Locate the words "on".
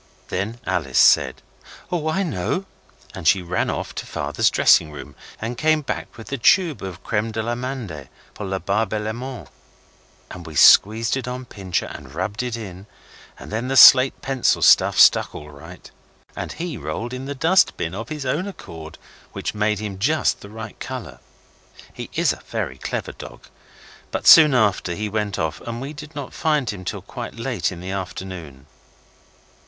11.27-11.45